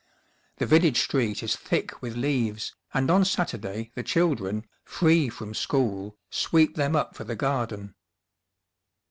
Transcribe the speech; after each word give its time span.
The 0.57 0.65
village 0.65 0.99
street 0.99 1.43
is 1.43 1.55
thick 1.55 2.01
with 2.01 2.15
leaves, 2.15 2.73
and 2.91 3.11
on 3.11 3.23
Saturday 3.23 3.91
the 3.93 4.01
children, 4.01 4.65
free 4.83 5.29
from 5.29 5.53
school, 5.53 6.17
sweep 6.31 6.75
them 6.75 6.95
up 6.95 7.15
for 7.15 7.23
the 7.23 7.35
garden. 7.35 7.93